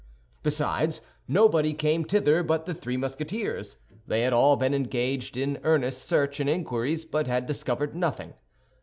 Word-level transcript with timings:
Besides, 0.41 1.01
nobody 1.27 1.75
came 1.75 2.03
thither 2.05 2.41
but 2.41 2.65
the 2.65 2.73
three 2.73 2.97
Musketeers; 2.97 3.77
they 4.07 4.21
had 4.23 4.33
all 4.33 4.55
been 4.55 4.73
engaged 4.73 5.37
in 5.37 5.59
earnest 5.61 6.05
search 6.05 6.39
and 6.39 6.49
inquiries, 6.49 7.05
but 7.05 7.27
had 7.27 7.45
discovered 7.45 7.95
nothing. 7.95 8.33